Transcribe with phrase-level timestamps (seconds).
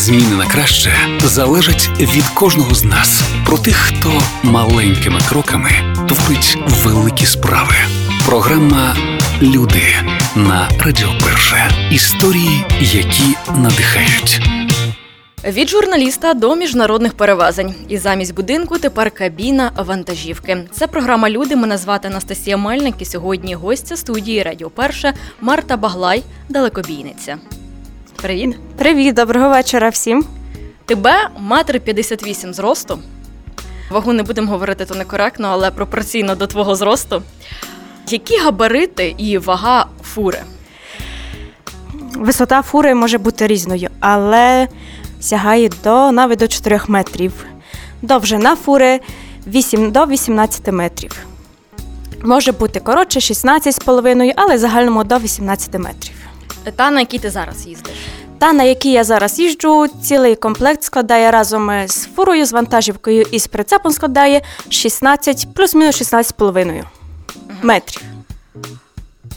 [0.00, 3.22] Зміни на краще залежать від кожного з нас.
[3.46, 5.70] Про тих, хто маленькими кроками
[6.08, 7.74] творить великі справи.
[8.26, 8.96] Програма
[9.42, 9.82] Люди
[10.36, 11.70] на Радіо Перше.
[11.92, 14.40] Історії, які надихають.
[15.44, 17.74] Від журналіста до міжнародних перевезень.
[17.88, 20.68] І замість будинку тепер кабіна вантажівки.
[20.72, 21.56] Це програма Люди.
[21.56, 22.94] Мене звати Анастасія Мельник.
[22.98, 27.38] І сьогодні гостя студії Радіо Перше Марта Баглай, далекобійниця.
[28.16, 28.56] Привіт.
[28.76, 30.24] Привіт, доброго вечора всім.
[30.86, 32.98] Тебе метр 58 зросту.
[33.90, 37.22] Вагу не будемо говорити то некоректно, але пропорційно до твого зросту.
[38.08, 40.38] Які габарити і вага фури?
[42.14, 44.68] Висота фури може бути різною, але
[45.20, 47.32] сягає до навіть до 4 метрів.
[48.02, 49.00] Довжина фури
[49.46, 51.16] 8 до 18 метрів.
[52.22, 56.19] Може бути коротше 16,5, але загальному до 18 метрів.
[56.76, 57.94] Та на якій ти зараз їздиш?
[58.38, 63.38] Та на якій я зараз їжджу, цілий комплект складає разом з фурою, з вантажівкою і
[63.38, 66.84] з прицепом складає 16 плюс-мінус 16,5
[67.62, 68.02] метрів.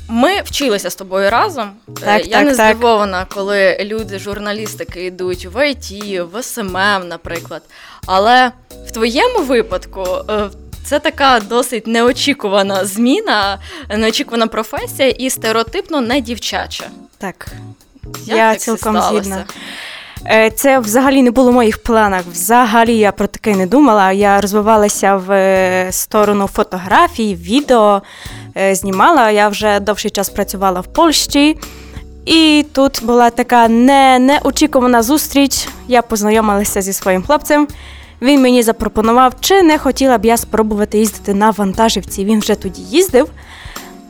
[0.09, 1.71] Ми вчилися з тобою разом.
[1.99, 2.75] Так, Е, Я так, не так.
[2.75, 5.91] здивована, коли люди, журналістики йдуть в ІТ,
[6.33, 7.61] в СММ, наприклад.
[8.05, 8.51] Але
[8.87, 10.49] в твоєму випадку е,
[10.85, 13.59] це така досить неочікувана зміна,
[13.97, 16.83] неочікувана професія і стереотипно не дівчача.
[17.17, 17.47] Так,
[18.25, 19.45] Як я так цілком згідна.
[20.25, 22.21] Е, Це взагалі не було в моїх планах.
[22.31, 24.11] Взагалі я про таке не думала.
[24.11, 28.01] Я розвивалася в е, сторону фотографій, відео
[28.57, 29.31] е, знімала.
[29.31, 31.57] Я вже довший час працювала в Польщі.
[32.25, 35.67] І тут була така не, неочікувана зустріч.
[35.87, 37.67] Я познайомилася зі своїм хлопцем.
[38.23, 42.25] Він мені запропонував, чи не хотіла б я спробувати їздити на вантажівці.
[42.25, 43.29] Він вже тоді їздив.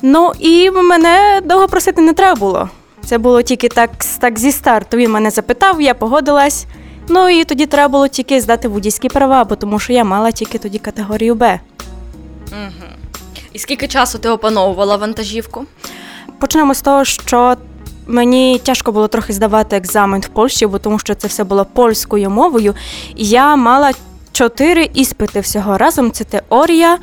[0.01, 2.69] Ну і мене довго просити не треба було.
[3.05, 4.97] Це було тільки так, так зі старту.
[4.97, 6.65] Він мене запитав, я погодилась.
[7.09, 10.57] Ну і тоді треба було тільки здати водійські права, бо тому що я мала тільки
[10.57, 11.59] тоді категорію Б.
[12.51, 12.89] Угу.
[13.53, 15.65] І скільки часу ти опановувала вантажівку?
[16.39, 17.55] Почнемо з того, що
[18.07, 22.29] мені тяжко було трохи здавати екзамен в Польщі, бо тому що це все було польською
[22.29, 22.73] мовою.
[23.15, 23.91] Я мала
[24.31, 26.11] чотири іспити всього разом.
[26.11, 26.97] Це теорія.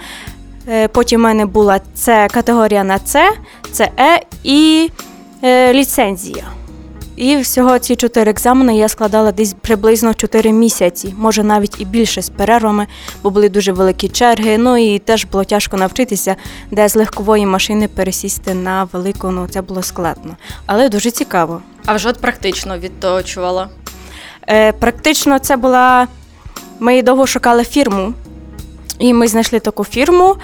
[0.68, 3.32] е, Потім в мене була це категорія на С,
[3.72, 4.90] це Е і
[5.44, 6.44] е, ліцензія.
[7.20, 12.22] І всього ці чотири екзамени я складала десь приблизно 4 місяці, може навіть і більше
[12.22, 12.86] з перервами,
[13.22, 14.58] бо були дуже великі черги.
[14.58, 16.36] Ну і теж було тяжко навчитися,
[16.70, 19.30] де з легкової машини пересісти на велику.
[19.30, 20.36] Ну це було складно,
[20.66, 21.62] але дуже цікаво.
[21.86, 23.68] А вже от практично відточувала.
[24.48, 26.08] Е, практично це була.
[26.78, 28.14] Ми довго шукали фірму,
[28.98, 30.36] і ми знайшли таку фірму.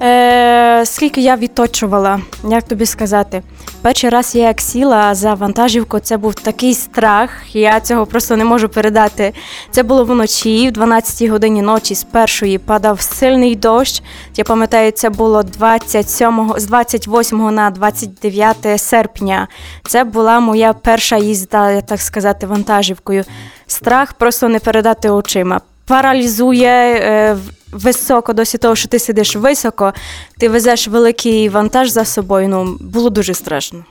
[0.00, 3.42] Е, скільки я відточувала, як тобі сказати?
[3.82, 8.44] Перший раз я як сіла за вантажівку, це був такий страх, я цього просто не
[8.44, 9.32] можу передати.
[9.70, 14.02] Це було вночі, в 12 годині ночі з першої падав сильний дощ.
[14.36, 19.48] Я пам'ятаю, це було 27, з 28 на 29 серпня.
[19.86, 23.24] Це була моя перша їзда, так сказати, вантажівкою.
[23.66, 25.60] Страх просто не передати очима.
[25.86, 27.36] Паралізує е,
[27.72, 29.92] високо, досі того, що ти сидиш високо,
[30.38, 32.48] ти везеш великий вантаж за собою.
[32.48, 33.84] Ну, було дуже страшно.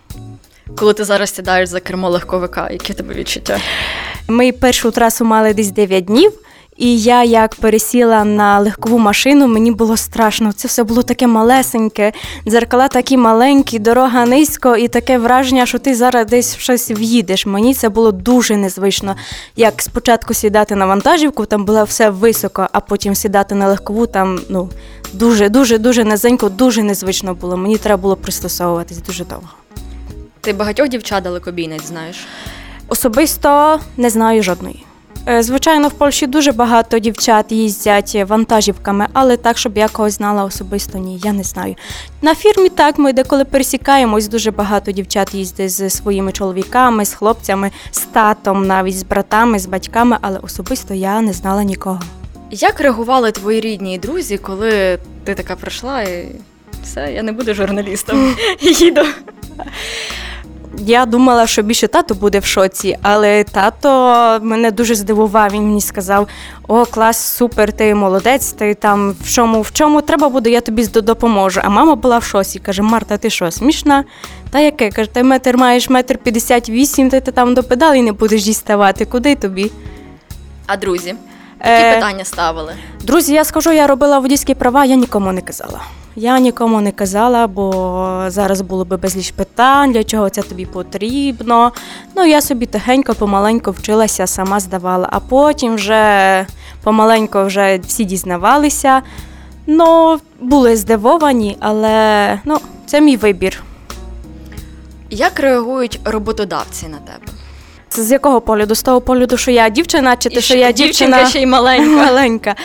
[0.78, 3.60] Коли ти зараз сідаєш за кермо легковика, які в тебе відчуття?
[4.28, 6.32] Ми першу трасу мали десь 9 днів,
[6.78, 10.54] і я як пересіла на легкову машину, мені було страшно.
[10.54, 12.14] Це все було таке малесеньке,
[12.48, 17.46] дзеркала такі маленькі, дорога низько, і таке враження, що ти зараз десь в щось в'їдеш.
[17.46, 19.16] Мені це було дуже незвично.
[19.56, 24.40] Як спочатку сідати на вантажівку, там було все високо, а потім сідати на легкову, там
[24.50, 24.70] ну
[25.14, 27.58] дуже, дуже, дуже низенько, дуже незвично було.
[27.58, 29.50] Мені треба було пристосовуватись дуже довго.
[30.42, 32.28] Ти багатьох дівчат далекобійниць знаєш.
[32.88, 34.86] Особисто не знаю жодної.
[35.28, 40.44] Е, Звичайно, в Польщі дуже багато дівчат їздять вантажівками, але так, щоб я когось знала
[40.44, 41.76] особисто, ні, я не знаю.
[42.22, 47.72] На фірмі так, ми деколи пересікаємось, дуже багато дівчат їздять зі своїми чоловіками, з хлопцями,
[47.92, 52.00] з татом, навіть з братами, з батьками, але особисто я не знала нікого.
[52.52, 56.36] Як реагували твої рідні і друзі, коли ти така прийшла і
[56.84, 58.36] все, я не буду журналістом.
[58.62, 59.02] Їду.
[60.78, 63.90] Я думала, що більше тато буде в шоці, але тато
[64.42, 65.50] мене дуже здивував.
[65.52, 66.28] Він мені сказав:
[66.68, 70.88] О, клас, супер, ти молодець, ти там в чому, в чому треба буде, я тобі
[70.88, 71.62] допоможу.
[71.64, 72.60] А мама була в шоці.
[72.60, 74.04] Каже: Марта, ти що, смішна?
[74.50, 74.90] Та яке?
[74.90, 79.06] Каже, ти метр маєш метр п'ятдесят вісім, ти, ти там до педалі не будеш діставати.
[79.06, 79.72] Куди тобі?
[80.68, 81.08] А друзі,
[81.66, 82.74] які Е, питання ставили?
[83.04, 85.82] Друзі, я скажу, я робила водійські права, я нікому не казала.
[86.16, 91.72] Я нікому не казала, бо зараз було би безліч питань, для чого це тобі потрібно.
[92.16, 96.46] Ну, я собі тихенько, помаленько вчилася, сама здавала, а потім вже
[96.84, 99.02] помаленько вже всі дізнавалися.
[99.68, 103.64] Ну, були здивовані, але ну, це мій вибір.
[105.10, 107.32] Як реагують роботодавці на тебе?
[107.92, 108.76] Це з якого погляду?
[108.76, 111.46] З того погляду, що я дівчина, чи те, І що я дівчинка дівчина ще й
[111.46, 112.06] маленька.
[112.06, 112.56] маленька.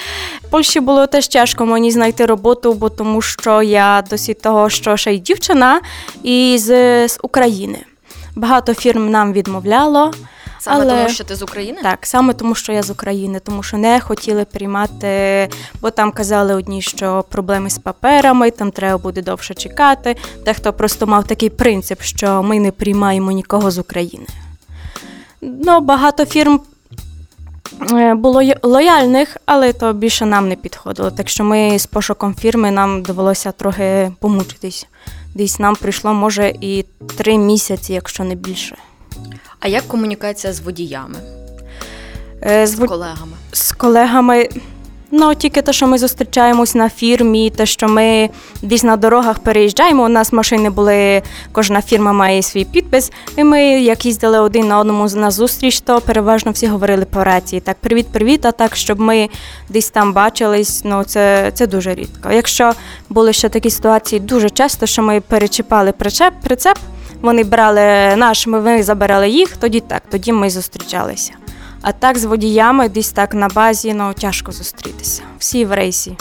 [0.46, 4.96] В Польщі було теж тяжко мені знайти роботу, бо тому що я досить того, що
[4.96, 5.80] ще й дівчина,
[6.22, 6.68] і з,
[7.08, 7.78] з України.
[8.36, 10.12] Багато фірм нам відмовляло.
[10.58, 11.78] Саме Але- тому, що ти з України?
[11.82, 15.48] Так, саме тому, що я з України, тому що не хотіли приймати,
[15.80, 20.16] бо там казали одні, що проблеми з паперами, там треба буде довше чекати.
[20.44, 24.26] Дехто просто мав такий принцип, що ми не приймаємо нікого з України.
[25.40, 26.60] Ну, багато фірм
[28.14, 31.10] було й- лояльних, але то більше нам не підходило.
[31.10, 34.86] Так що ми з пошуком фірми нам довелося трохи помучитись.
[35.34, 36.84] Десь нам прийшло, може, і
[37.16, 38.76] три місяці, якщо не більше.
[39.60, 41.18] А як комунікація з водіями,
[42.42, 43.32] Е, з з колегами?
[43.52, 44.48] з колегами.
[45.18, 48.30] Ну, тільки те, що ми зустрічаємось на фірмі, те, що ми
[48.62, 50.04] десь на дорогах переїжджаємо.
[50.04, 51.22] У нас машини були,
[51.52, 53.12] кожна фірма має свій підпис.
[53.36, 57.60] І ми, як їздили один на одному на зустріч, то переважно всі говорили по рації.
[57.60, 58.46] Так, привіт, привіт.
[58.46, 59.28] А так, щоб ми
[59.68, 62.32] десь там бачились, ну це, це дуже рідко.
[62.32, 62.72] Якщо
[63.08, 66.78] були ще такі ситуації дуже часто, що ми перечіпали причеп, прицеп,
[67.22, 71.32] вони брали наш, ми забирали їх, тоді так, тоді ми зустрічалися.
[71.82, 75.22] А так з водіями десь так на базі ну, тяжко зустрітися.
[75.38, 76.16] Всі в рейсі.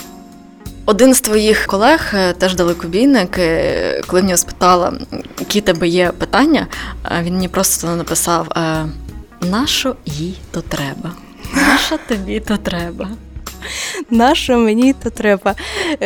[0.88, 4.94] Один з твоїх колег, е, теж далекобійник, е, коли в нього спитала,
[5.40, 6.68] які тебе є питання,
[7.06, 8.48] е, він мені просто написав:
[9.42, 11.12] нащо їй то треба?
[11.54, 13.10] Нащо тобі то треба?
[14.10, 15.56] На що мені то треба?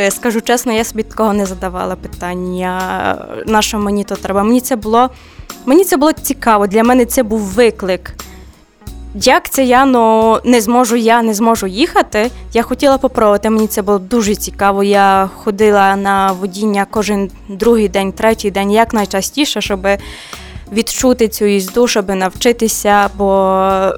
[0.09, 3.15] Скажу чесно, я собі такого не задавала питання.
[3.45, 4.43] На що мені то треба?
[4.43, 5.09] Мені це було,
[5.65, 6.67] мені це було цікаво.
[6.67, 8.13] Для мене це був виклик.
[9.15, 12.31] Як це я ну, не зможу, я не зможу їхати.
[12.53, 13.49] Я хотіла попробувати.
[13.49, 14.83] Мені це було дуже цікаво.
[14.83, 19.87] Я ходила на водіння кожен другий день, третій день, як найчастіше, щоб
[20.71, 23.91] відчути цю їзду, щоб навчитися, бо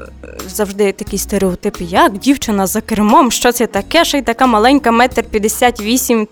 [0.48, 5.24] завжди такі стереотипи, як дівчина за кермом, що це таке, ще й така маленька, метр
[5.24, 6.28] п'ятдесят вісім.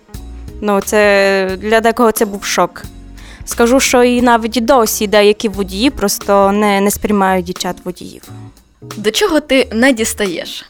[0.61, 2.83] Ну, це для декого це був шок.
[3.45, 8.21] Скажу, що і навіть досі деякі водії просто не, не сприймають дівчат водіїв.
[8.81, 10.65] До чого ти не дістаєш?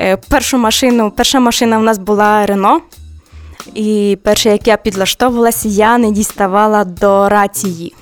[0.00, 2.80] Е, Першу машину, перша машина в нас була Рено.
[3.74, 7.94] І перше, як я підлаштовувалася, я не діставала до рації.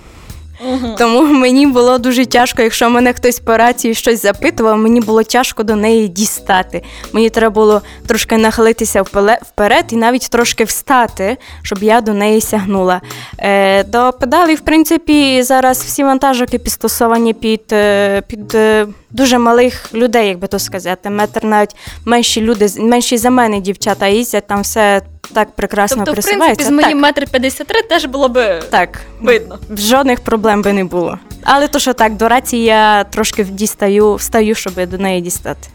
[0.98, 5.62] Тому мені було дуже тяжко, якщо мене хтось по рації щось запитував, мені було тяжко
[5.62, 6.82] до неї дістати.
[7.12, 9.02] Мені треба було трошки нахилитися
[9.42, 13.00] вперед і навіть трошки встати, щоб я до неї сягнула.
[13.38, 19.94] Е, до педалей, в принципі, зараз всі вантажики підстосовані під, е, під е, дуже малих
[19.94, 21.10] людей, як би то сказати.
[21.10, 25.02] Метр навіть менші люди, менші за мене дівчата їздять, там все
[25.32, 29.58] так прекрасно Тобто, в принципі, з моїм метр п'ятдесят три теж було би так, видно.
[29.70, 31.18] жодних проблем би не було.
[31.42, 35.68] Але то, що так, до рації я трошки дістаю, встаю, щоб до неї дістати.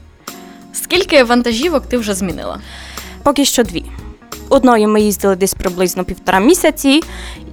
[0.74, 2.60] Скільки вантажівок ти вже змінила?
[3.24, 3.86] Поки що дві.
[4.50, 7.04] Одною ми їздили десь приблизно півтора місяці,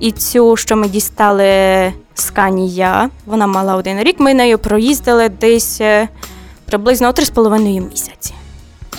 [0.01, 4.21] і цю, що ми дістали з Канія, вона мала один рік.
[4.21, 6.09] Ми нею проїздили десь е,
[6.67, 8.35] приблизно 3,5 місяці.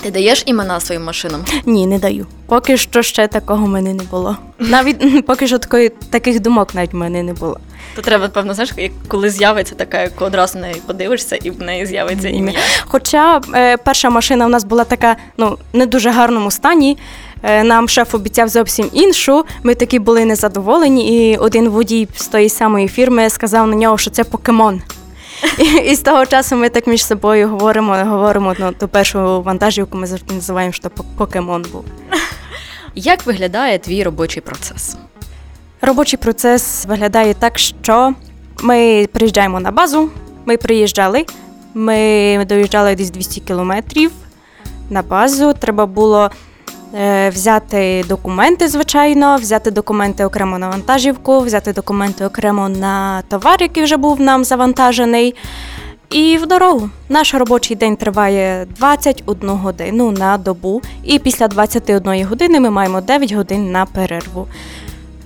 [0.02, 1.44] Ти даєш імена своїм машинам?
[1.66, 2.26] Ні, не даю.
[2.46, 4.36] Поки що ще такого в мене не було.
[4.58, 7.58] Навіть поки що такої, таких думок навіть в мене не було.
[7.96, 8.72] То треба, напевно, знаєш,
[9.08, 12.58] коли з'явиться така, як одразу неї подивишся, і в неї з'явиться ім'я.
[12.84, 16.98] Хоча е, перша машина у нас була така, ну, не дуже гарному стані.
[17.42, 19.44] Е, нам шеф обіцяв зовсім іншу.
[19.62, 24.10] Ми такі були незадоволені, і один водій з тої самої фірми сказав на нього, що
[24.10, 24.82] це покемон.
[25.58, 29.98] І, і з того часу ми так між собою говоримо, говоримо ну, ту першу вантажівку,
[29.98, 31.84] ми завжди називаємо, що покемон був.
[32.94, 34.96] Як виглядає твій робочий процес?
[35.80, 38.14] Робочий процес виглядає так, що
[38.62, 40.10] ми приїжджаємо на базу.
[40.46, 41.26] Ми приїжджали,
[41.74, 44.10] ми доїжджали десь 200 кілометрів
[44.90, 45.52] на базу.
[45.52, 46.30] Треба було
[47.28, 53.96] взяти документи, звичайно, взяти документи окремо на вантажівку, взяти документи окремо на товар, який вже
[53.96, 55.34] був нам завантажений.
[56.10, 56.90] І в дорогу.
[57.08, 63.32] Наш робочий день триває 21 годину на добу, і після 21 години ми маємо 9
[63.32, 64.46] годин на перерву.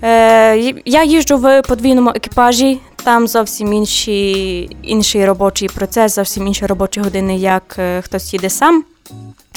[0.03, 7.01] Е, я їжджу в подвійному екіпажі, там зовсім інші, інший робочий процес, зовсім інші робочі
[7.01, 8.85] години, як е, хтось їде сам.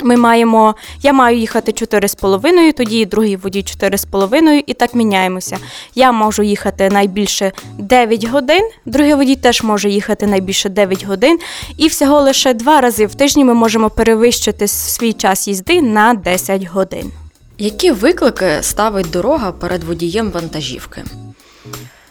[0.02, 5.58] Ми маємо, я маю їхати 4,5, тоді другий водій 4,5 і так міняємося.
[5.96, 11.40] Я можу їхати найбільше 9 годин, другий водій теж може їхати найбільше 9 годин.
[11.78, 16.64] І всього лише два рази в тижні ми можемо перевищити свій час їзди на 10
[16.64, 17.12] годин.
[17.58, 21.04] Які виклики ставить дорога перед водієм вантажівки?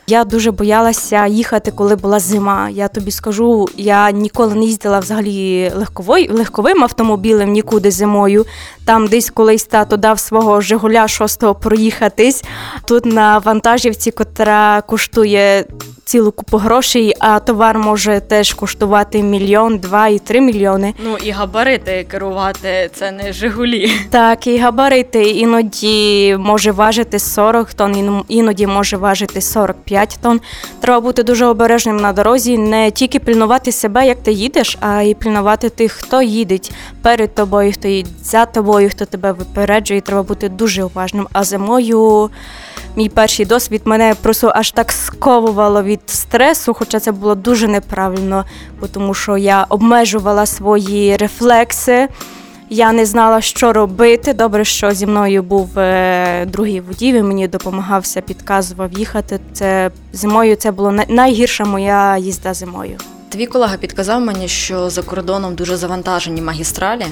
[0.07, 2.69] Я дуже боялася їхати, коли була зима.
[2.71, 8.47] Я тобі скажу, я ніколи не їздила взагалі легковою, легковим автомобілем нікуди зимою.
[8.85, 12.45] Там десь колись тато дав свого Жигуля шостого проїхатись.
[12.85, 15.65] Тут на вантажівці, котра коштує
[16.05, 20.95] цілу купу грошей, а товар може теж коштувати мільйон, два і три мільйони.
[21.05, 23.91] Ну і габарити керувати це не Жигулі.
[24.11, 30.41] Так, і габарити іноді може важити 40 тонн, іноді може важити 45 тонн.
[30.81, 35.15] Треба бути дуже обережним на дорозі, не тільки пильнувати себе, як ти їдеш, а й
[35.15, 36.59] пильнувати тих, хто їде
[37.03, 40.01] перед тобою, хто їде за тобою, хто тебе випереджує.
[40.01, 41.29] Треба бути дуже уважним.
[41.33, 42.31] А зимою
[42.97, 48.45] мій перший досвід мене просто аж так сковувало від стресу, хоча це було дуже неправильно,
[48.93, 52.09] тому що я обмежувала свої рефлекси.
[52.71, 54.33] Я не знала, що робити.
[54.33, 59.41] Добре, що зі мною був е, другий водій, він мені допомагався, підказував їхати.
[59.53, 62.97] Це зимою це було най- найгірша моя їзда зимою.
[63.29, 67.07] Твій колега підказав мені, що за кордоном дуже завантажені магістралі.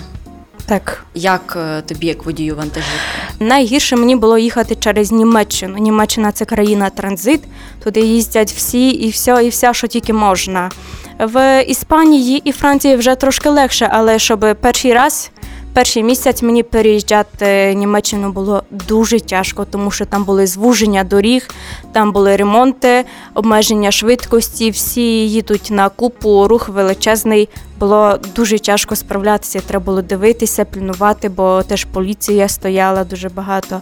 [0.66, 1.04] Так.
[1.14, 2.94] Як е, тобі, як водію вантажівки?
[3.40, 5.78] Найгірше мені було їхати через Німеччину.
[5.78, 7.40] Німеччина це країна транзит.
[7.84, 10.70] Туди їздять всі і все, і все, що тільки можна.
[11.18, 15.30] В Іспанії і Франції вже трошки легше, але щоб перший раз.
[15.72, 21.48] Перший місяць мені переїжджати Німеччину було дуже тяжко, тому що там були звуження доріг,
[21.92, 27.48] там були ремонти, обмеження швидкості, всі їдуть на купу, рух величезний.
[27.78, 29.60] Було дуже тяжко справлятися.
[29.60, 33.80] Треба було дивитися, пильнувати, бо теж поліція стояла дуже багато.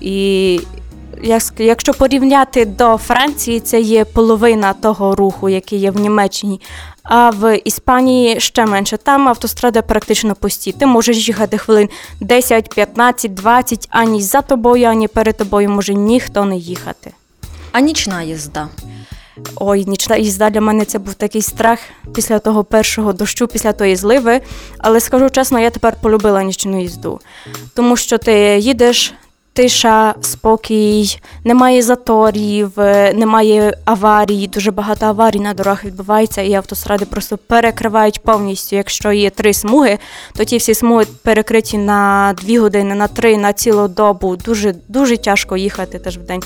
[0.00, 0.60] І
[1.58, 6.60] якщо порівняти до Франції, це є половина того руху, який є в Німеччині.
[7.12, 8.96] А в Іспанії ще менше.
[8.96, 10.72] Там автострада практично пусті.
[10.72, 11.88] Ти можеш їхати хвилин
[12.20, 17.12] 10, 15, 20, ані за тобою, ані перед тобою може ніхто не їхати.
[17.72, 18.68] А нічна їзда.
[19.56, 21.78] Ой, нічна їзда для мене це був такий страх
[22.14, 24.40] після того першого дощу, після тої зливи.
[24.78, 27.20] Але скажу чесно, я тепер полюбила нічну їзду.
[27.74, 29.14] Тому що ти їдеш,
[29.52, 34.46] тиша, спокій, немає заторів, е, немає аварій.
[34.46, 38.76] Дуже багато аварій на дорогах відбувається, і автостради просто перекривають повністю.
[38.76, 39.98] Якщо є три смуги,
[40.36, 44.36] то ті всі смуги перекриті на дві години, на три, на цілу добу.
[44.36, 46.42] Дуже дуже тяжко їхати теж в день.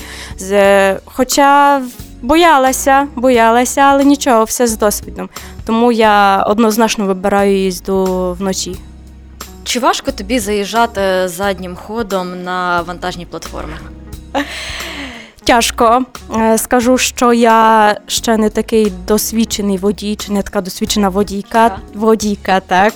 [1.05, 1.81] Хоча
[2.21, 5.29] боялася, боялася, але нічого, все з досвідом.
[5.65, 8.05] Тому я однозначно вибираю їзду
[8.39, 8.75] вночі.
[9.65, 13.73] Чи важко тобі заїжджати заднім ходом на вантажні платформи?
[15.43, 16.05] Тяжко.
[16.37, 21.69] Е, Скажу, що я ще не такий досвідчений водій, чи не така досвідчена водійка.
[21.69, 21.79] Так.
[21.93, 22.93] Водійка, так.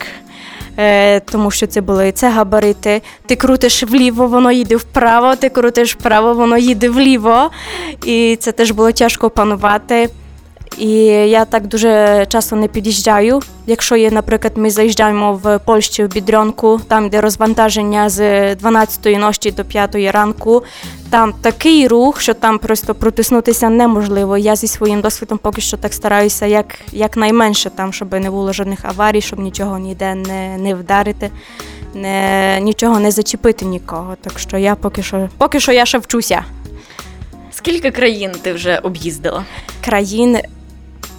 [0.78, 3.02] Е, тому що це були це габарити.
[3.26, 7.52] Ти крутиш вліво, воно їде вправо, ти крутиш вправо, воно їде вліво.
[8.06, 10.10] І це теж було тяжко опанувати.
[10.78, 10.90] І
[11.30, 13.40] я так дуже часто не під'їжджаю.
[13.68, 18.22] Якщо є, наприклад, ми заїжджаємо в Польщі в Бідрянку, там де розвантаження з
[18.56, 20.64] 12-ї ночі до 5-ї ранку,
[21.10, 24.38] там такий рух, що там просто протиснутися неможливо.
[24.38, 28.54] Я зі своїм досвідом поки що так стараюся, як, як найменше там, щоб не було
[28.54, 31.30] жодних аварій, щоб нічого ніде не, не вдарити,
[31.94, 34.16] не, нічого не зачепити нікого.
[34.22, 36.44] Так що я поки що, поки що я ще вчуся.
[37.52, 39.46] Скільки країн ти вже об'їздила?
[39.90, 40.38] країн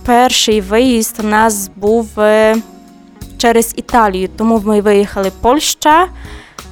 [0.04, 2.56] перший виїзд у нас був е,
[3.38, 6.08] через Італію, тому ми виїхали Польща,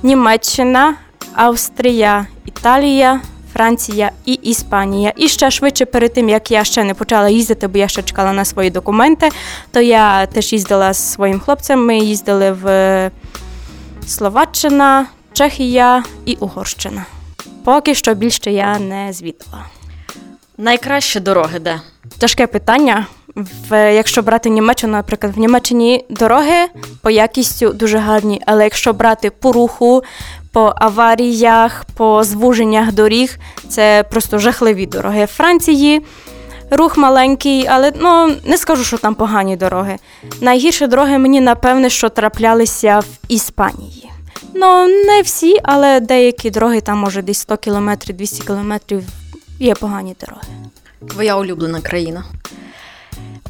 [0.02, 0.94] Німеччина,
[1.34, 3.20] Австрія, Італія,
[3.52, 5.12] Франція і Іспанія.
[5.16, 8.32] І ще швидше перед тим, як я ще не почала їздити, бо я ще чекала
[8.32, 9.28] на свої документи,
[9.70, 11.86] то я теж їздила з своїм хлопцем.
[11.86, 13.10] Ми їздили в е,
[14.06, 17.06] Словаччина, Чехія і Угорщина.
[17.64, 19.64] Поки що більше я не звідала.
[20.58, 21.80] Найкращі дороги де?
[22.18, 23.06] Тяжке питання.
[23.68, 26.66] В, якщо брати Німеччину, наприклад, в Німеччині дороги
[27.02, 30.02] по якістю дуже гарні, але якщо брати по руху,
[30.52, 35.24] по аваріях, по звуженнях доріг, це просто жахливі дороги.
[35.24, 36.02] В Франції
[36.70, 39.96] рух маленький, але ну, не скажу, що там погані дороги.
[40.40, 44.10] Найгірші дороги мені, напевне, що траплялися в Іспанії.
[44.54, 49.02] Ну, не всі, але деякі дороги, там може десь 100 кілометрів, 200 кілометрів,
[49.60, 50.48] є погані дороги.
[51.08, 52.24] Твоя улюблена країна.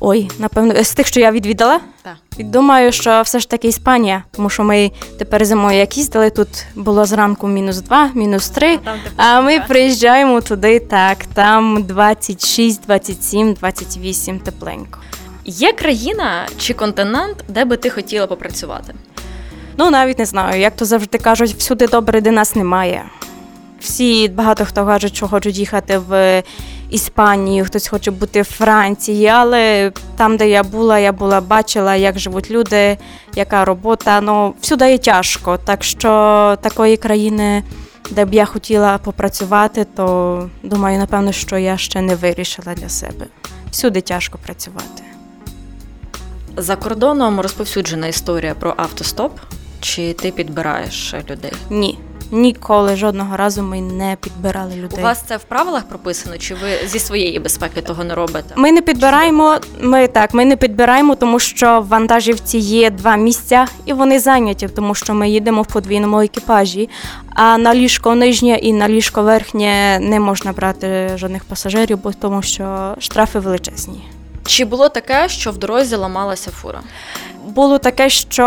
[0.00, 1.80] Ой, напевно, з тих, що я відвідала.
[2.02, 2.16] Так.
[2.38, 7.04] Думаю, що все ж таки Іспанія, тому що ми тепер зимою як їздили, тут було
[7.04, 13.54] зранку мінус 2, мінус 3, там тепер а ми приїжджаємо туди так, там 26, 27,
[13.54, 14.98] 28 тепленько.
[15.44, 18.94] Є країна чи континент, де би ти хотіла попрацювати?
[19.76, 23.04] Ну, навіть не знаю, як то завжди кажуть, всюди добре, де нас немає.
[23.80, 26.42] Всі багато хто кажуть, що хочуть їхати в
[26.90, 32.18] Іспанію, хтось хоче бути в Франції, але там, де я була, я була бачила, як
[32.18, 32.96] живуть люди,
[33.34, 34.20] яка робота.
[34.20, 35.58] Ну, всюди є тяжко.
[35.64, 36.08] Так що
[36.60, 37.62] такої країни,
[38.10, 43.26] де б я хотіла попрацювати, то думаю, напевно, що я ще не вирішила для себе.
[43.70, 45.02] Всюди тяжко працювати.
[46.56, 49.32] За кордоном розповсюджена історія про автостоп.
[49.80, 51.52] Чи ти підбираєш людей?
[51.70, 51.98] Ні.
[52.30, 54.98] Ніколи жодного разу ми не підбирали людей.
[54.98, 58.54] У вас це в правилах прописано, чи ви зі своєї безпеки того не робите?
[58.56, 59.58] Ми не підбираємо.
[59.80, 64.68] Ми так, ми не підбираємо, тому що в вантажівці є два місця, і вони зайняті,
[64.68, 66.88] тому що ми їдемо в подвійному екіпажі.
[67.34, 72.42] А на ліжко нижнє і на ліжко верхнє не можна брати жодних пасажирів, бо тому
[72.42, 74.04] що штрафи величезні.
[74.46, 76.80] Чи було таке, що в дорозі ламалася фура?
[77.46, 78.44] Було таке, що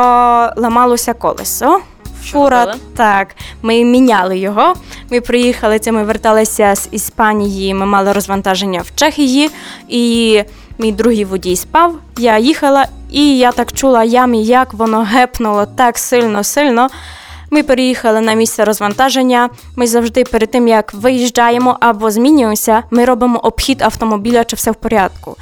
[0.57, 1.81] ламалося колесо.
[2.25, 4.73] Фура, так, ми міняли його.
[5.11, 7.73] Ми приїхали, це ми верталися з Іспанії.
[7.73, 9.49] Ми мали розвантаження в Чехії,
[9.87, 10.43] і
[10.79, 11.95] мій другий водій спав.
[12.17, 16.89] Я їхала, і я так чула ямі, як воно гепнуло так сильно, сильно.
[17.53, 19.49] Ми переїхали на місце розвантаження.
[19.75, 24.75] Ми завжди перед тим, як виїжджаємо або змінюємося, ми робимо обхід автомобіля, чи все в
[24.75, 25.37] порядку.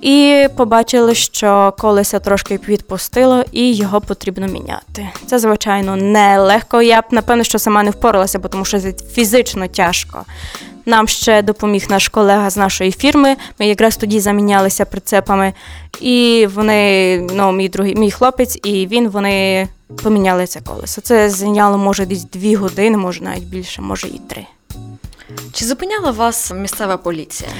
[0.00, 5.08] І побачили, що колеса трошки відпустило, і його потрібно міняти.
[5.26, 6.82] Це, звичайно, нелегко.
[6.82, 10.24] Я б напевно, що сама не впоралася, бо тому що це фізично тяжко.
[10.86, 13.36] Нам ще допоміг наш колега з нашої фірми.
[13.60, 15.52] Ми якраз тоді замінялися прицепами,
[16.00, 19.68] і вони, ну, мій другий, мій хлопець, і він вони
[20.02, 21.00] поміняли це колесо.
[21.00, 24.46] Це зайняло, може, десь дві години, може навіть більше, може і три.
[25.52, 27.50] Чи зупиняла вас місцева поліція?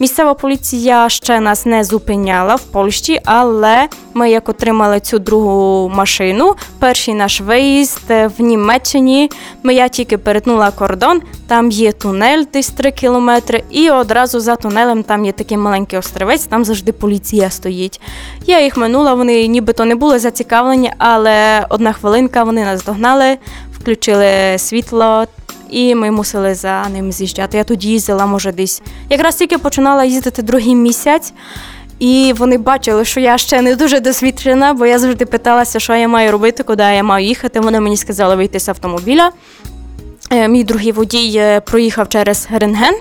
[0.00, 6.54] Місцева поліція ще нас не зупиняла в Польщі, але ми як отримали цю другу машину,
[6.78, 9.30] перший наш виїзд е, в Німеччині.
[9.62, 15.02] Ми я тільки перетнула кордон, там є тунель десь 3 кілометри, і одразу за тунелем
[15.02, 18.00] там є такий маленький острівець, там завжди поліція стоїть.
[18.46, 23.38] Я їх минула, вони нібито не були зацікавлені, але одна хвилинка вони нас догнали,
[23.78, 25.26] включили світло.
[25.72, 27.56] І ми мусили за ним з'їжджати.
[27.56, 31.32] Я тоді їздила, може, десь якраз тільки починала їздити другий місяць,
[31.98, 36.08] і вони бачили, що я ще не дуже досвідчена, бо я завжди питалася, що я
[36.08, 37.60] маю робити, куди я маю їхати.
[37.60, 39.30] Вони мені сказали вийти з автомобіля.
[40.30, 42.94] Е, Мій другий водій е, проїхав через рентген.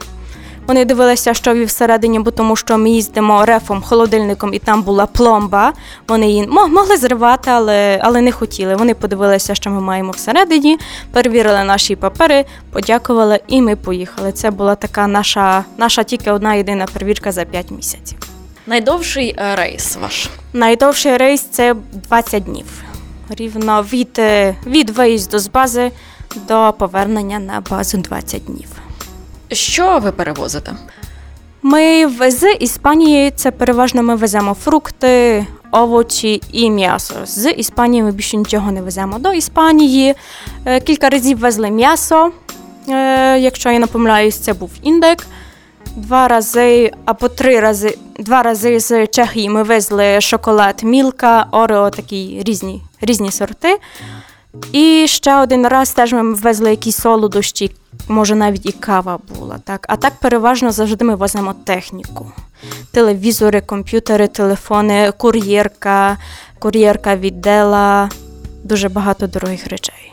[0.67, 5.05] Вони дивилися, що він всередині, бо тому що ми їздимо рефом, холодильником, і там була
[5.05, 5.73] пломба.
[6.07, 8.75] Вони її могли зривати, але, але не хотіли.
[8.75, 10.77] Вони подивилися, що ми маємо всередині,
[11.11, 14.31] перевірили наші папери, подякували, і ми поїхали.
[14.31, 18.17] Це була така наша, наша тільки одна єдина перевірка за 5 місяців.
[18.67, 20.29] Найдовший е, рейс ваш.
[20.53, 22.65] Найдовший рейс це 20 днів.
[23.29, 25.91] Рівно від, е, від виїзду з бази
[26.47, 28.80] до повернення на базу 20 днів.
[29.51, 30.71] Що ви перевозите?
[31.61, 37.15] Ми з Іспанії це переважно ми веземо фрукти, овочі і м'ясо.
[37.25, 39.19] З Іспанії ми більше нічого не веземо.
[39.19, 40.15] До Іспанії
[40.65, 42.31] е, кілька разів везли м'ясо.
[42.89, 45.25] Е, Якщо я не помиляюсь, це був індек.
[45.95, 52.41] Два рази або три рази, два рази з Чехії ми везли шоколад Мілка, Орео, такі
[52.45, 53.77] різні, різні сорти.
[54.71, 57.71] І ще один раз теж ми везли якісь солодощі,
[58.07, 59.57] може навіть і кава була.
[59.63, 59.85] Так?
[59.89, 62.31] А так переважно завжди ми возимо техніку.
[62.91, 66.17] Телевізори, комп'ютери, телефони, кур'єрка,
[66.59, 68.09] кур'єрка віддела,
[68.63, 70.11] дуже багато дорогих речей.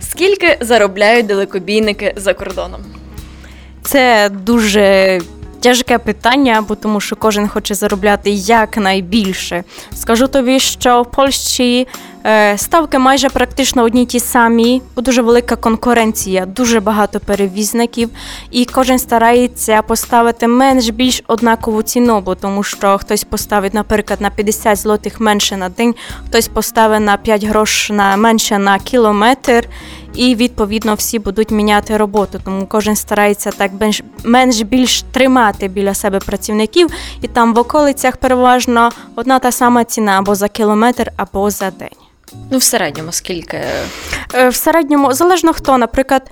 [0.00, 2.80] Скільки заробляють далекобійники за кордоном?
[3.82, 5.20] Це дуже
[5.62, 9.64] тяжке питання, бо тому що кожен хоче заробляти якнайбільше.
[9.94, 11.86] Скажу тобі, що в Польщі
[12.26, 18.10] е, ставки майже практично одні ті самі, бо дуже велика конкуренція, дуже багато перевізників,
[18.50, 24.78] і кожен старається поставити менш-більш однакову ціну, бо тому що хтось поставить, наприклад, на 50
[24.78, 25.94] злотих менше на день,
[26.28, 29.68] хтось поставить на 5 грош на менше на кілометр.
[30.14, 36.18] І відповідно всі будуть міняти роботу, тому кожен старається так менш- менш-більш тримати біля себе
[36.18, 36.88] працівників,
[37.22, 41.88] і там в околицях переважно одна та сама ціна або за кілометр, або за день.
[42.50, 43.60] Ну, в середньому скільки?
[44.34, 46.22] Е, В середньому залежно хто, наприклад.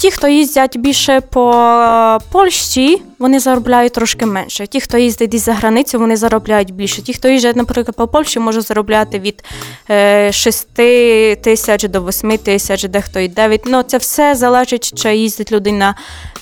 [0.00, 4.66] Ті, хто їздять більше по Польщі, вони заробляють трошки менше.
[4.66, 7.02] Ті, хто їздить із за границю, вони заробляють більше.
[7.02, 9.44] Ті, хто їздять, наприклад, по Польщі, може заробляти від
[10.34, 13.62] 6 е, тисяч до 8 тисяч, дехто і 9.
[13.66, 15.94] Ну, це все залежить, чи їздить людина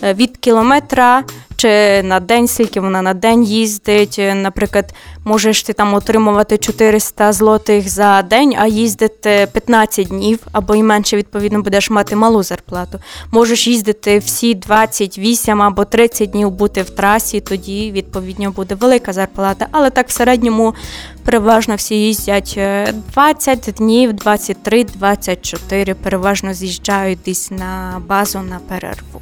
[0.02, 1.24] е, від кілометра
[1.58, 4.16] чи на день, скільки вона на день їздить.
[4.18, 4.94] Е, наприклад,
[5.24, 11.16] можеш ти там отримувати 400 злотих за день, а їздити 15 днів або і менше,
[11.16, 12.98] відповідно, будеш мати малу зарплату.
[13.30, 19.66] Можеш їздити всі 28 або 30 днів бути в трасі, тоді відповідно буде велика зарплата.
[19.70, 20.74] Але так в середньому
[21.24, 22.58] переважно всі їздять
[23.12, 29.20] 20 е, днів, 23, 24, переважно з'їжджають десь на базу на перерву.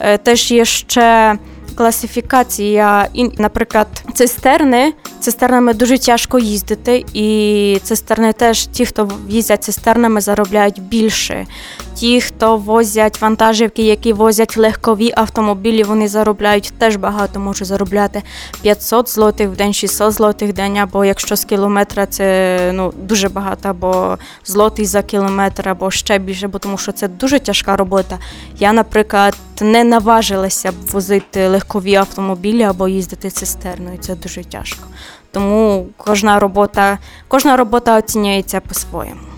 [0.00, 1.38] Е, теж є ще
[1.74, 3.08] класифікація,
[3.38, 4.92] наприклад, цистерни.
[5.20, 11.46] Цистернами дуже тяжко їздити, і цистерни теж ті, хто їздять цистернами, заробляють більше.
[11.94, 18.22] Ті, хто возять вантажівки, які возять легкові автомобілі, вони заробляють теж багато, можуть заробляти
[18.62, 23.28] 500 злотих в день, 600 злотих в день, або якщо з кілометра це ну дуже
[23.28, 28.18] багато, або злотий за кілометр, або ще більше, бо тому що це дуже тяжка робота.
[28.58, 33.98] Я, наприклад, не наважилася б возити легкові автомобілі або їздити цистерною.
[33.98, 34.84] Це дуже тяжко.
[35.32, 39.33] Тому кожна робота, кожна робота оцінюється по-своєму.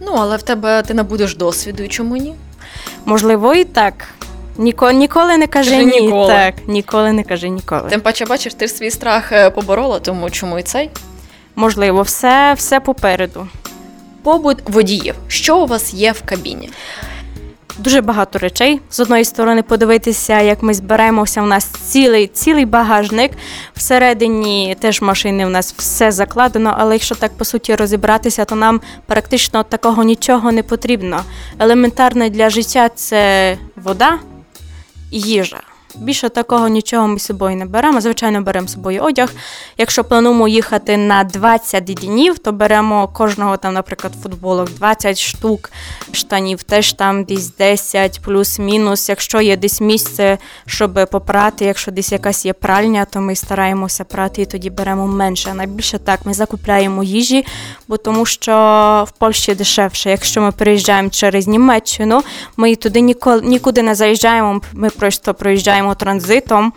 [0.00, 2.34] Ну, але в тебе ти набудеш досвіду, і чому ні?
[3.04, 3.94] Можливо, і так.
[4.58, 6.00] Ніко, ніколи не каже, каже ні.
[6.00, 6.28] Ніколи.
[6.32, 7.90] Так, ніколи не каже ніколи.
[7.90, 10.90] Тим паче, бачиш, ти свій страх е, поборола, тому чому і цей?
[11.56, 13.48] Можливо, все, все попереду.
[14.22, 15.14] Побут водіїв.
[15.28, 16.70] Що у вас є в кабіні?
[17.80, 18.80] Дуже багато речей.
[18.90, 21.42] З одної сторони, подивитися, як ми зберемося.
[21.42, 23.32] У нас цілий цілий багажник.
[23.74, 28.80] Всередині теж машини у нас все закладено, але якщо так по суті розібратися, то нам
[29.06, 31.22] практично такого нічого не потрібно.
[31.58, 34.18] Елементарне для життя це вода
[35.10, 35.69] і їжа.
[35.94, 38.00] Більше такого нічого ми з собою не беремо.
[38.00, 39.32] Звичайно, беремо з собою одяг.
[39.78, 45.70] Якщо плануємо їхати на 20 днів, то беремо кожного там, наприклад, футболок 20 штук
[46.12, 49.08] штанів, теж там десь 10 плюс-мінус.
[49.08, 54.42] Якщо є десь місце, щоб попрати, якщо десь якась є пральня, то ми стараємося прати
[54.42, 55.54] і тоді беремо менше.
[55.54, 57.46] Найбільше так ми закупляємо їжі,
[57.88, 58.54] бо тому що
[59.08, 60.10] в Польщі дешевше.
[60.10, 62.22] Якщо ми переїжджаємо через Німеччину,
[62.56, 64.60] ми туди ніколи нікуди не заїжджаємо.
[64.72, 66.72] Ми просто проїжджаємо їжджаємо транзитом,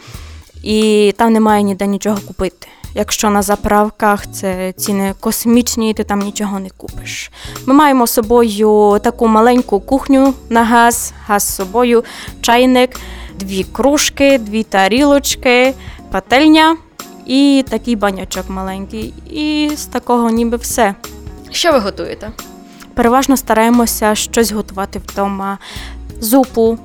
[0.64, 2.68] і там немає ніде нічого купити.
[2.96, 7.32] Якщо на заправках це ціни космічні, ти там нічого не купиш.
[7.66, 12.04] Ми маємо з собою таку маленьку кухню на газ, газ з собою,
[12.42, 13.00] чайник,
[13.40, 15.74] дві кружки, дві тарілочки,
[16.12, 16.78] пательня
[17.26, 19.14] і такий банячок маленький.
[19.32, 20.96] І з такого ніби все.
[21.52, 22.32] Що ви готуєте?
[22.94, 25.58] Переважно стараємося щось готувати вдома.
[26.20, 26.78] Зупу,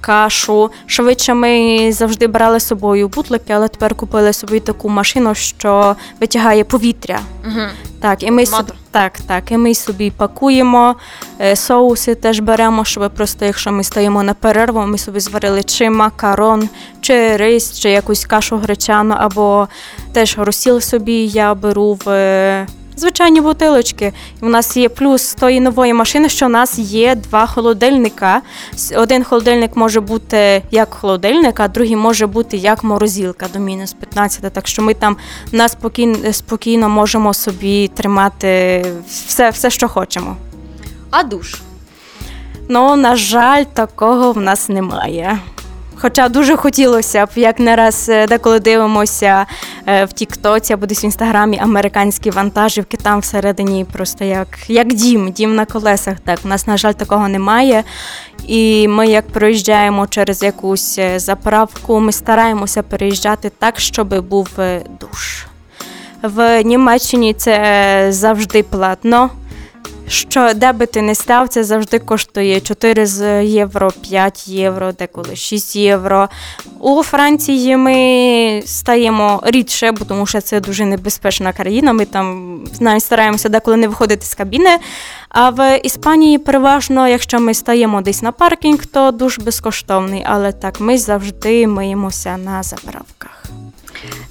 [0.00, 0.70] кашу.
[0.86, 6.64] Швидше ми завжди брали з собою бутлики, але тепер купили собі таку машину, що витягає
[6.64, 7.20] повітря.
[7.44, 7.60] Угу.
[8.00, 10.96] Так, і ми собі, так, так, і ми собі пакуємо,
[11.40, 15.90] е, соуси теж беремо, щоб просто, якщо ми стоїмо на перерву, ми собі зварили чи
[15.90, 16.68] макарон,
[17.00, 19.68] чи рис, чи якусь кашу гречану, або
[20.12, 22.66] теж розсіл собі я беру в е,
[22.98, 24.12] звичайні бутилочки.
[24.40, 28.42] У нас є плюс тої нової машини, що у нас є два холодильника.
[28.96, 34.52] Один холодильник може бути як холодильник, а другий може бути як морозилка до мінус 15.
[34.52, 35.16] Так що ми там
[35.52, 40.36] на спокійно, спокійно можемо собі тримати все, все, що хочемо.
[41.10, 41.60] А душ?
[42.68, 45.38] Ну, на жаль, такого в нас немає.
[46.00, 49.46] Хоча дуже хотілося б, як не раз е, деколи дивимося
[49.86, 55.32] е, в Тіктоці або десь в інстаграмі американські вантажівки, там всередині просто як як дім,
[55.32, 56.20] дім на колесах.
[56.20, 57.84] Так, у нас, на жаль, такого немає.
[58.46, 64.48] І ми, як проїжджаємо через якусь е, заправку, ми стараємося переїжджати так, щоб був
[65.00, 65.46] душ.
[66.22, 69.30] В Німеччині це завжди платно
[70.08, 73.06] що де би ти не став, це завжди коштує 4
[73.44, 76.28] євро, 5 євро, деколи 6 євро.
[76.80, 81.92] У Франції ми стаємо рідше, бо тому що це дуже небезпечна країна.
[81.92, 84.78] Ми там навіть стараємося деколи не виходити з кабіни.
[85.28, 90.24] А в Іспанії переважно, якщо ми стаємо десь на паркінг, то дуже безкоштовний.
[90.26, 93.44] Але так ми завжди миємося на заправках.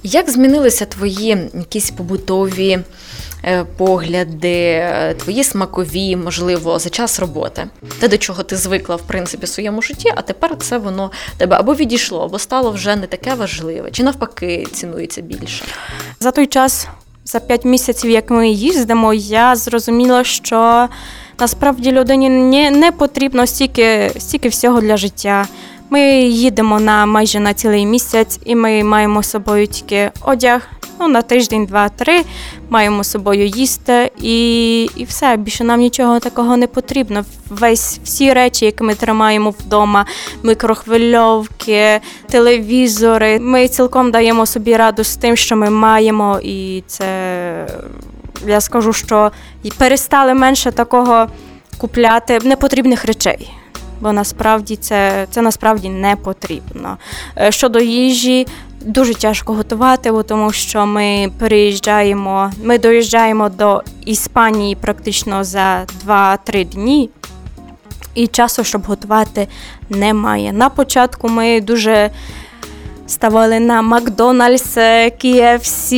[0.02, 2.78] Як змінилися твої якісь побутові?
[3.44, 4.86] Е, погляди,
[5.18, 7.66] твої смакові, можливо, за час роботи,
[8.00, 11.56] те, до чого ти звикла в принципі в своєму житті, а тепер це воно тебе
[11.56, 15.64] або відійшло, або стало вже не таке важливе, чи навпаки цінується більше.
[16.20, 16.88] За той час,
[17.24, 20.88] за п'ять місяців, як ми їздимо, я зрозуміла, що
[21.40, 25.46] Насправді людині не, не потрібно стільки, стільки всього для життя.
[25.90, 30.68] Ми їдемо на майже на цілий місяць, і ми маємо з собою тільки одяг.
[31.00, 32.22] Ну, на тиждень, два-три
[32.68, 35.36] маємо з собою їсти і, і все.
[35.36, 37.24] Більше нам нічого такого не потрібно.
[37.50, 40.06] Весь всі речі, які ми тримаємо вдома,
[40.42, 43.40] микрохвильовки, телевізори.
[43.40, 47.66] Ми цілком даємо собі раду з тим, що ми маємо, і це
[48.46, 49.30] я скажу, що
[49.78, 51.26] перестали менше такого
[51.78, 53.50] купляти непотрібних речей.
[54.00, 56.96] Бо насправді це, це насправді не потрібно.
[57.38, 58.46] Е, Щодо їжі,
[58.80, 66.64] дуже тяжко готувати, бо тому що ми переїжджаємо, ми доїжджаємо до Іспанії практично за 2-3
[66.64, 67.10] дні,
[68.14, 69.48] і часу, щоб готувати,
[69.90, 70.52] немає.
[70.52, 72.10] На початку ми дуже
[73.08, 75.94] ставили на Макдональдс, KFC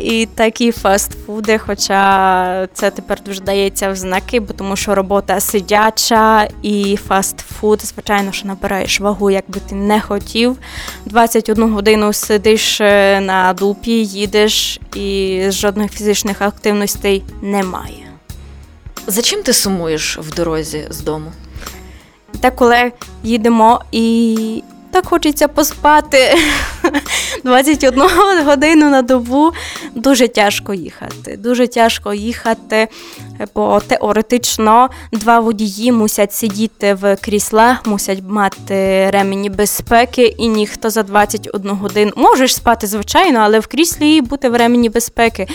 [0.00, 6.48] і такі фастфуди, хоча це тепер дуже дається в знаки, бо тому що робота сидяча
[6.62, 10.56] і фастфуд, звичайно, що набираєш вагу, як би ти не хотів.
[11.04, 18.06] 21 годину сидиш е, на дупі, їдеш і жодних фізичних активностей немає.
[19.06, 21.32] За чим ти сумуєш в дорозі з дому?
[22.34, 26.34] Деколи їдемо і так хочеться поспати
[27.44, 28.02] 21
[28.44, 29.52] годину на добу.
[29.94, 31.36] Дуже тяжко їхати.
[31.36, 32.88] Дуже тяжко їхати,
[33.54, 41.02] бо теоретично два водії мусять сидіти в кріслах, мусять мати ремені безпеки, і ніхто за
[41.02, 45.46] 21 годину можеш спати, звичайно, але в кріслі бути в ремені безпеки.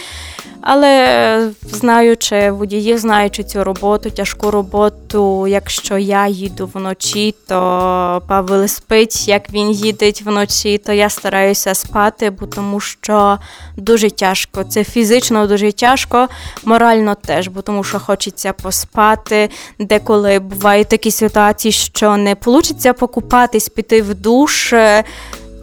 [0.68, 9.28] Але знаючи водіїв, знаючи цю роботу, тяжку роботу, якщо я їду вночі, то Павел спить.
[9.28, 13.38] Як він їде вночі, то я стараюся спати, бо тому що
[13.78, 14.64] дуже тяжко.
[14.64, 16.28] Це фізично дуже тяжко,
[16.64, 19.50] морально теж, бо тому що хочеться поспати.
[19.80, 25.04] Деколи бувають такі ситуації, що не вийде покупатись, піти в душ е,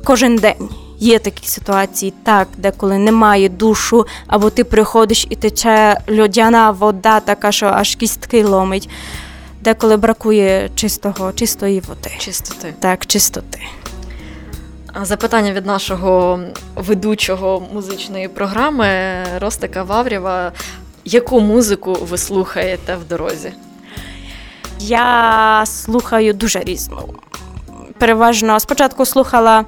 [0.05, 0.68] кожен день.
[0.98, 7.53] Є такі ситуації, так, деколи немає душу, або ти приходиш і тече льодяна вода, така,
[7.53, 8.88] що аж кістки ломить.
[9.61, 12.11] Деколи бракує чистого, чистої води.
[12.18, 12.75] Чистоти.
[12.81, 13.59] Так, чистоти.
[15.03, 16.40] Запитання від нашого
[16.77, 18.87] ведучого музичної програми
[19.40, 20.53] Ростика Ваврєва.
[21.04, 23.52] Яку музику ви слухаєте в дорозі?
[24.80, 27.14] Я слухаю дуже різну.
[27.98, 29.64] Переважно спочатку слухала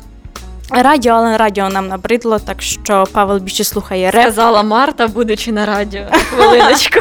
[0.71, 4.23] радіо, але радіо нам набридло, так що Павел більше слухає реп.
[4.23, 6.03] Сказала Марта, будучи на радіо.
[6.13, 7.01] Хвилиночку.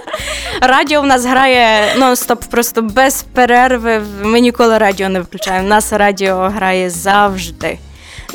[0.60, 4.02] Радіо в нас грає нон-стоп, просто без перерви.
[4.22, 5.66] Ми ніколи радіо не виключаємо.
[5.66, 7.78] У нас радіо грає завжди.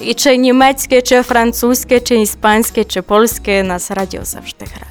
[0.02, 4.91] І чи німецьке, чи французьке, чи іспанське, чи польське, у нас радіо завжди грає.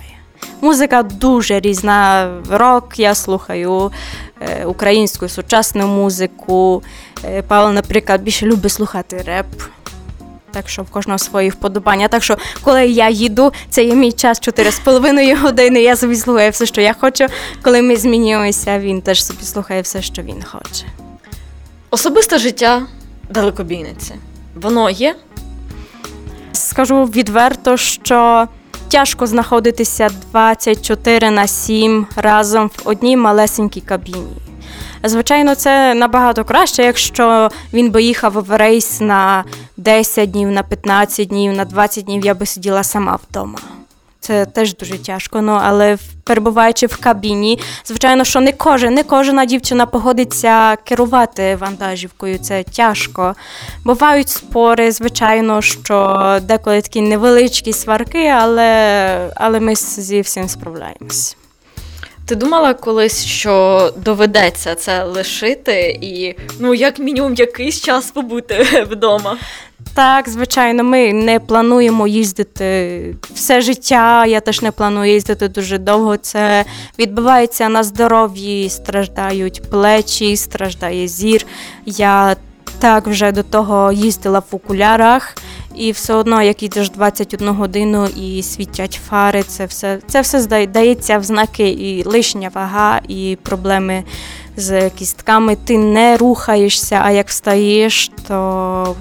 [0.60, 2.30] Музика дуже різна.
[2.50, 3.92] Рок я слухаю,
[4.40, 6.82] е, українську сучасну музику.
[7.24, 9.46] Е, Павло, наприклад, більше любить слухати реп.
[10.52, 12.08] Так що в кожного свої вподобання.
[12.08, 15.82] Так що, коли я їду, це є мій час 4,5 години.
[15.82, 17.26] Я собі слухаю все, що я хочу.
[17.62, 20.84] Коли ми змінюємося, він теж собі слухає все, що він хоче.
[21.90, 22.82] Особисте життя
[23.30, 24.14] далекобійниці.
[24.54, 25.16] Воно є?
[26.52, 28.48] Скажу відверто, що
[28.90, 34.36] тяжко знаходитися 24 на 7 разом в одній малесенькій кабіні.
[35.04, 39.44] Звичайно, це набагато краще, якщо він би їхав в рейс на
[39.76, 43.58] 10 днів, на 15 днів, на 20 днів я би сиділа сама вдома.
[44.20, 45.42] Це теж дуже тяжко.
[45.42, 52.38] Ну але перебуваючи в кабіні, звичайно, що не кожен, не кожна дівчина погодиться керувати вантажівкою.
[52.38, 53.34] Це тяжко.
[53.84, 61.36] Бувають спори, звичайно, що деколи такі невеличкі сварки, але, але ми зі всім справляємось.
[62.30, 69.36] Ти думала колись, що доведеться це лишити і, ну, як мінімум, якийсь час побути вдома?
[69.94, 74.26] Так, звичайно, ми не плануємо їздити все життя.
[74.26, 76.16] Я теж не планую їздити дуже довго.
[76.16, 76.64] Це
[76.98, 81.46] відбувається на здоров'ї, страждають плечі, страждає зір.
[81.86, 82.36] Я
[82.78, 85.36] так вже до того їздила в окулярах,
[85.80, 91.18] і все одно, як їдеш 21 годину і світять фари, це все, це все дається
[91.18, 94.04] в знаки і лишня вага, і проблеми
[94.56, 95.56] з кістками.
[95.56, 98.96] Ти не рухаєшся, а як встаєш, то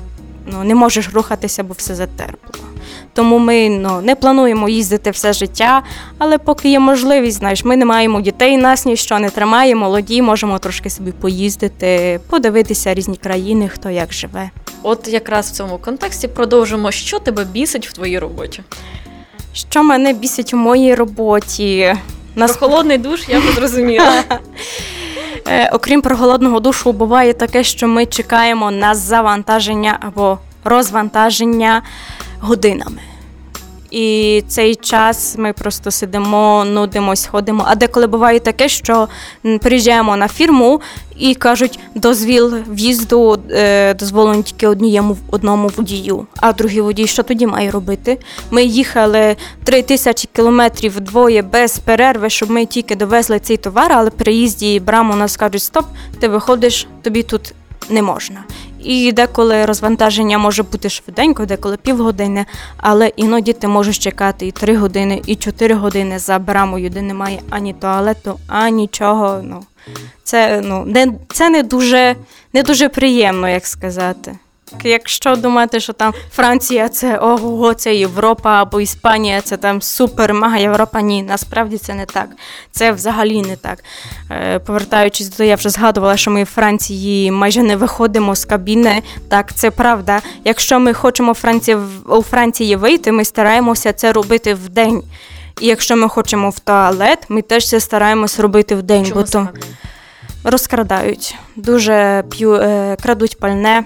[0.45, 2.65] ну, не можеш рухатися, бо все затерпло.
[3.13, 5.83] Тому ми ну, не плануємо їздити все життя,
[6.17, 10.59] але поки є можливість, знаєш, ми не маємо дітей, нас ніщо не тримає, молоді, можемо
[10.59, 14.49] трошки собі поїздити, подивитися різні країни, хто як живе.
[14.83, 18.63] От якраз в цьому контексті продовжимо, що тебе бісить в твоїй роботі.
[19.53, 21.95] Що мене бісить у моїй роботі?
[22.35, 24.23] Нас Про холодний душ я вже зрозуміла.
[25.47, 31.81] Е, окрім проголодного душу, буває таке, що ми чекаємо на завантаження або розвантаження
[32.39, 33.01] годинами.
[33.91, 37.63] І цей час ми просто сидимо, нудимось, ходимо.
[37.67, 39.07] А деколи буває таке, що
[39.61, 40.81] приїжджаємо на фірму
[41.17, 46.27] і кажуть, дозвіл в'їзду е, дозволено тільки однієму одному водію.
[46.35, 48.17] А другий водій що тоді має робити?
[48.51, 54.09] Ми їхали три тисячі кілометрів двоє без перерви, щоб ми тільки довезли цей товар, але
[54.09, 55.85] при їзді браму нас кажуть, стоп,
[56.19, 57.53] ти виходиш, тобі тут
[57.89, 58.43] не можна.
[58.83, 62.45] І деколи розвантаження може бути швиденько, деколи півгодини,
[62.77, 67.39] але іноді ти можеш чекати і три години, і чотири години за брамою, де немає
[67.49, 69.41] ані туалету, ані чого.
[69.43, 69.63] Ну,
[70.23, 72.15] це, ну, не, це не, дуже,
[72.53, 74.35] не дуже приємно, як сказати.
[74.83, 80.57] Якщо думати, що там Франція це ого, це Європа або Іспанія, це там супер мега
[80.57, 81.01] Європа.
[81.01, 82.29] Ні, насправді це не так.
[82.71, 83.83] Це взагалі не так.
[84.31, 88.45] Е, повертаючись до того, я вже згадувала, що ми в Франції майже не виходимо з
[88.45, 89.01] кабіни.
[89.29, 90.21] Так, це правда.
[90.45, 95.03] Якщо ми хочемо Франції, у Франції вийти, ми стараємося це робити в день.
[95.59, 99.47] І якщо ми хочемо в туалет, ми теж це стараємось робити в день, бо то
[100.43, 101.35] розкрадають.
[101.55, 103.83] Дуже п'ю, е, крадуть пальне,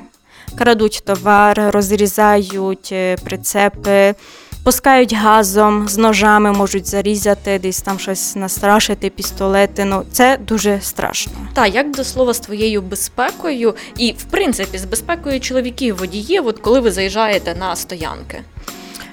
[0.58, 4.16] крадуть товар, розрізають е, прицепи,
[4.64, 9.86] пускають газом, з ножами можуть зарізати, десь там щось настрашити, пістолети.
[9.86, 11.34] Ну, це дуже страшно.
[11.54, 16.60] Та як до слова з твоєю безпекою, і в принципі з безпекою чоловіків водіїв, от
[16.60, 18.42] коли ви заїжджаєте на стоянки.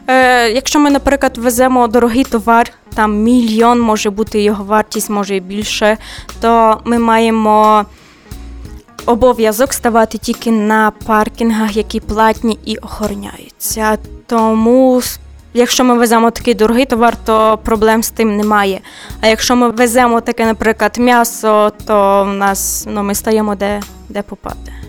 [0.07, 5.41] Е, якщо ми, наприклад, веземо дорогий товар, там мільйон може бути його вартість, може і
[5.41, 5.97] більше,
[6.41, 7.85] то ми маємо
[9.07, 13.99] обов'язок ставати тільки на паркінгах, які платні і охороняються.
[14.27, 15.03] Тому.
[15.55, 18.81] Якщо ми веземо такий дорогий товар, то проблем з тим немає.
[19.21, 24.23] А якщо ми веземо таке, наприклад, м'ясо, то в нас ну, ми стаємо де, де
[24.23, 24.80] попаде.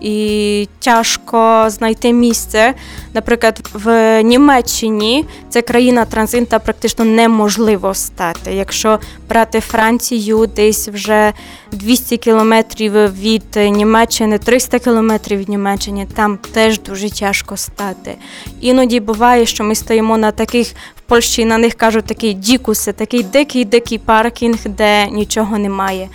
[0.00, 2.74] І тяжко знайти місце.
[3.14, 8.54] Наприклад, в Німеччині це країна транзита практично неможливо стати.
[8.54, 11.32] Якщо брати Францію, десь вже
[11.72, 18.14] 200 кілометрів від Німеччини, 300 кілометрів від Німеччини, там теж дуже тяжко стати.
[18.60, 23.22] Іноді буває, що ми стоїмо на таких в Польщі, на них кажуть такий дікуси, такий
[23.22, 26.08] дикий дикий паркінг, де нічого немає.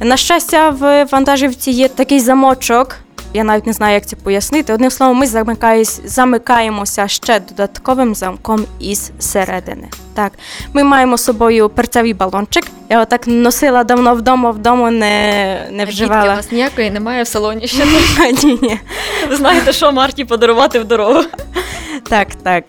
[0.00, 2.96] На щастя, в вантажівці є такий замочок.
[3.34, 4.72] Я навіть не знаю, як це пояснити.
[4.72, 5.26] Одним словом, ми
[6.04, 9.88] замикаємося ще додатковим замком із середини.
[10.14, 10.32] Так,
[10.72, 12.64] ми маємо з собою перцевий балончик.
[12.88, 14.98] Я його так носила давно вдома, вдома не,
[15.70, 16.34] не А дітки, у вживала.
[16.34, 17.84] вас ніякої немає в салоні ще.
[18.44, 18.78] Ні, ні.
[19.30, 21.20] Ви знаєте, що Марті подарувати в дорогу.
[22.08, 22.64] Так, так.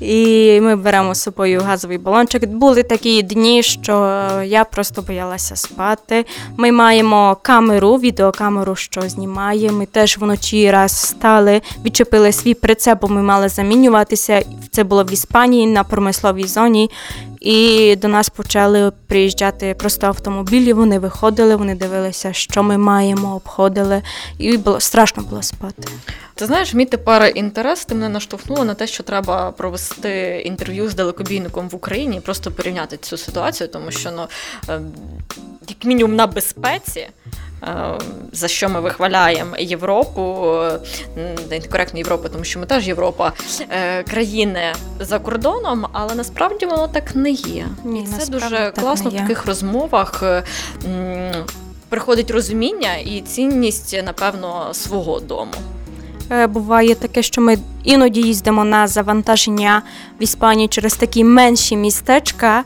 [0.00, 2.46] І ми беремо з собою газовий балончик.
[2.46, 6.24] Були такі дні, що я просто боялася спати.
[6.56, 9.72] Ми маємо камеру, відеокамеру, що знімає.
[9.72, 14.42] Ми теж вночі раз встали, відчепили свій прицеп, бо ми мали замінюватися.
[14.70, 16.83] Це було в Іспанії на промисловій зоні.
[17.40, 20.72] І до нас почали приїжджати просто автомобілі.
[20.72, 24.02] Вони виходили, вони дивилися, що ми маємо, обходили,
[24.38, 25.82] і було страшно було спати.
[26.34, 30.94] Ти знаєш, мій тепер інтерес ти мене наштовхнуло на те, що треба провести інтерв'ю з
[30.94, 34.26] далекобійником в Україні просто порівняти цю ситуацію, тому що ну
[34.68, 34.80] е,
[35.68, 37.08] як мінімум на безпеці.
[37.64, 37.98] Е,
[38.32, 40.52] За що ми вихваляємо Європу,
[41.16, 43.32] е, не коректно Європу, тому що ми теж Європа,
[43.70, 44.60] е, країни
[45.00, 47.66] за кордоном, але насправді воно так не є.
[47.84, 50.22] Ні, і це дуже так класно в таких розмовах.
[51.88, 55.52] Приходить розуміння і цінність, напевно, свого дому.
[56.48, 59.82] Буває таке, що ми іноді їздимо на завантаження
[60.20, 62.64] в Іспанії через такі менші містечка.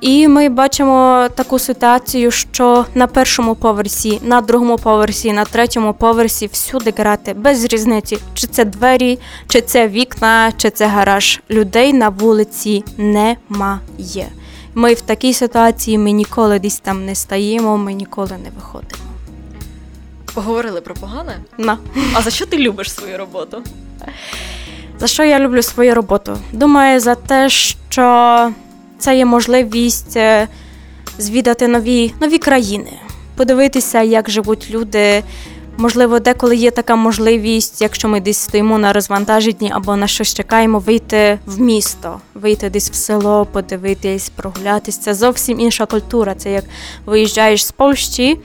[0.00, 6.46] І ми бачимо таку ситуацію, що на першому поверсі, на другому поверсі, на третьому поверсі
[6.46, 11.40] всюди грати без різниці, чи це двері, чи це вікна, чи це гараж.
[11.50, 14.28] Людей на вулиці немає.
[14.74, 19.02] Ми в такій ситуації ми ніколи десь там не стаємо, ми ніколи не виходимо.
[20.34, 21.36] Поговорили про погане.
[21.58, 21.78] На.
[22.14, 23.62] А за що ти любиш свою роботу?
[24.98, 26.38] За що я люблю свою роботу?
[26.52, 28.50] Думаю, за те, що
[28.98, 30.48] це є можливість е,
[31.18, 32.92] звідати нові, нові країни,
[33.36, 35.22] подивитися, як живуть люди.
[35.80, 40.78] Можливо, деколи є така можливість, якщо ми десь стоїмо на розвантаженні або на щось чекаємо,
[40.78, 45.00] вийти в місто, вийти десь в село, подивитись, прогулятися.
[45.00, 46.34] Це зовсім інша культура.
[46.34, 46.64] Це як
[47.06, 48.38] виїжджаєш з Польщі,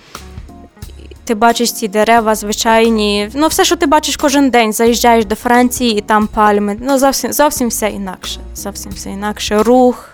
[1.25, 3.30] ти бачиш ці дерева звичайні.
[3.34, 6.78] Ну, все, що ти бачиш кожен день, заїжджаєш до Франції і там пальми.
[6.82, 8.39] Ну, зовсім, зовсім все інакше.
[8.55, 9.63] Зовсім все інакше.
[9.63, 10.09] Рух,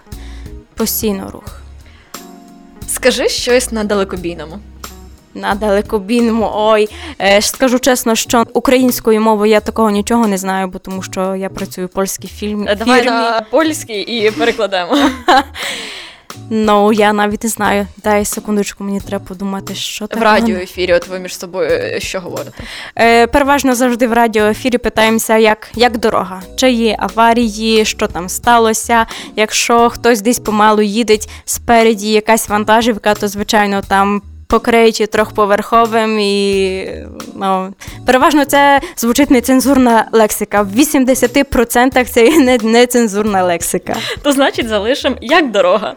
[0.80, 1.62] постійно рух.
[2.88, 4.60] Скажи щось на далекобійному.
[5.34, 6.52] На далекобійному.
[6.54, 6.90] Ой,
[7.22, 11.50] е, скажу чесно, що українською мовою я такого нічого не знаю, бо тому що я
[11.50, 12.76] працюю в польській фільмі.
[12.78, 14.98] Давай на польський і перекладемо.
[16.50, 17.88] Ну, я навіть не знаю.
[18.04, 20.24] Дай секундочку, мені треба подумати, що В там.
[20.24, 22.52] радіоефірі, от ви між собою е, що говорите?
[22.96, 29.06] Е, переважно завжди в радіоефірі питаємося, як, як дорога, чи є аварії, що там сталося.
[29.36, 34.22] Якщо хтось десь помалу їде спереді якась вантажівка, то звичайно там.
[34.60, 36.86] Покриті трьохповерховим і
[37.36, 37.74] ну,
[38.06, 40.62] переважно це звучить нецензурна лексика.
[40.62, 43.96] В 80% це є не- нецензурна лексика.
[44.22, 45.94] То значить залишимо як дорога.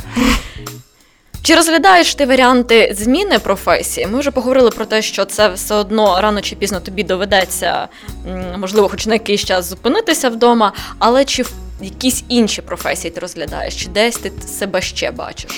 [1.43, 4.07] Чи розглядаєш ти варіанти зміни професії?
[4.07, 7.89] Ми вже поговорили про те, що це все одно рано чи пізно тобі доведеться,
[8.59, 11.51] можливо, хоч на якийсь час зупинитися вдома, але чи в
[11.81, 15.51] якісь інші професії ти розглядаєш, чи десь ти себе ще бачиш?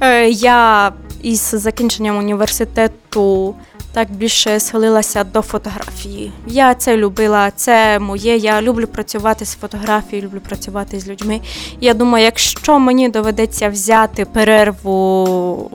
[0.00, 0.92] Е, Я
[1.22, 3.54] із закінченням університету
[3.92, 6.32] так більше схилилася до фотографії.
[6.46, 8.36] Я це любила, це моє.
[8.36, 11.40] Я люблю працювати з фотографією, люблю працювати з людьми.
[11.80, 15.70] Я думаю, якщо мені доведеться взяти перерву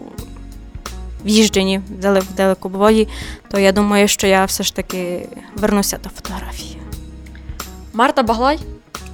[1.26, 3.08] в їждженні в далекобої,
[3.52, 6.78] то я думаю, що я все ж таки вернуся до фотографії.
[7.94, 8.60] Марта Баглай,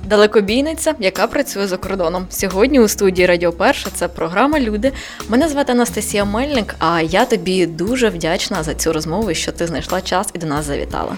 [0.05, 2.25] далекобійниця, яка працює за кордоном.
[2.29, 4.91] Сьогодні у студії Радіо Перша це програма Люди.
[5.29, 10.01] Мене звати Анастасія Мельник, а я тобі дуже вдячна за цю розмову, що ти знайшла
[10.01, 11.15] час і до нас завітала.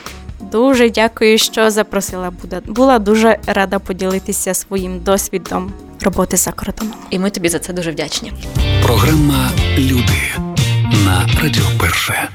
[0.52, 2.32] Дуже дякую, що запросила.
[2.42, 6.94] Була- Була дуже рада поділитися своїм досвідом роботи за кордоном.
[7.10, 8.34] І ми тобі за це дуже вдячні.
[8.84, 10.14] Програма Люди
[11.06, 12.30] на Радіо Перше.